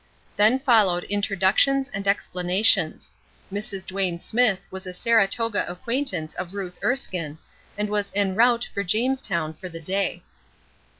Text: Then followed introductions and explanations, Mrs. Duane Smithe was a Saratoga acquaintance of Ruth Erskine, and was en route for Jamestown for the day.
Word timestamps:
Then 0.35 0.57
followed 0.57 1.03
introductions 1.09 1.87
and 1.89 2.07
explanations, 2.07 3.11
Mrs. 3.53 3.85
Duane 3.85 4.19
Smithe 4.19 4.57
was 4.71 4.87
a 4.87 4.93
Saratoga 4.95 5.63
acquaintance 5.69 6.33
of 6.33 6.55
Ruth 6.55 6.79
Erskine, 6.83 7.37
and 7.77 7.87
was 7.87 8.11
en 8.15 8.33
route 8.33 8.67
for 8.73 8.83
Jamestown 8.83 9.53
for 9.53 9.69
the 9.69 9.79
day. 9.79 10.23